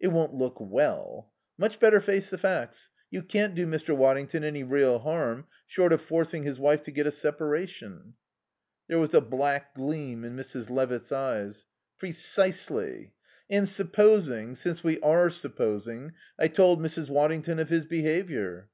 [0.00, 1.30] It won't look well....
[1.56, 2.90] Much better face the facts.
[3.12, 3.96] You can't do Mr.
[3.96, 8.14] Waddington any real harm, short of forcing his wife to get a separation."
[8.88, 10.68] There was a black gleam in Mrs.
[10.68, 11.66] Levitt's eyes.
[11.96, 13.12] "Precisely.
[13.48, 17.08] And supposing since we are supposing I told Mrs.
[17.08, 18.70] Waddington of his behaviour?"